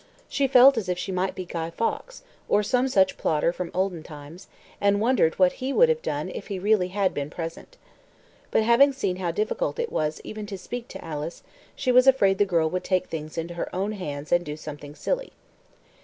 [0.27, 4.01] She felt as if she might be Guy Fawkes, or some such plotter from olden
[4.01, 4.47] times,
[4.81, 7.77] and wondered what he would have done if he really had been present.
[8.49, 11.43] But having seen how difficult it was even to speak to Alice,
[11.75, 14.95] she was afraid the girl would take things into her own hands and do something
[14.95, 15.33] silly.